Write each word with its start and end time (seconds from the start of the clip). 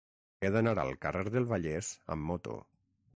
He 0.45 0.49
d'anar 0.53 0.71
al 0.83 0.95
carrer 1.03 1.23
del 1.35 1.45
Vallès 1.51 1.91
amb 2.17 2.27
moto. 2.31 2.57